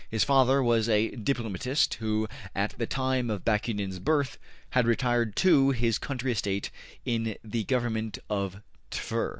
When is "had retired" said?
4.71-5.35